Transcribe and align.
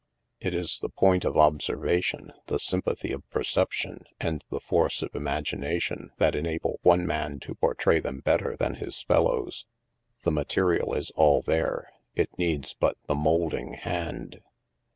It 0.39 0.55
is 0.55 0.79
the 0.79 0.89
point 0.89 1.23
of 1.25 1.37
observation, 1.37 2.33
the 2.47 2.57
sympathy 2.57 3.11
of 3.11 3.29
perception, 3.29 4.05
and 4.19 4.43
the 4.49 4.59
force 4.59 5.03
of 5.03 5.13
imagination, 5.13 6.09
that 6.17 6.33
enable 6.33 6.79
one 6.81 7.05
man 7.05 7.39
to 7.41 7.53
portray 7.53 7.99
them 7.99 8.21
better 8.21 8.57
than 8.57 8.73
his 8.73 8.99
fellows; 9.03 9.67
the 10.23 10.31
material 10.31 10.95
is 10.95 11.11
all 11.11 11.43
there, 11.43 11.91
it 12.15 12.35
needs 12.39 12.73
but 12.73 12.97
the 13.05 13.13
moulding 13.13 13.73
hand." 13.75 14.41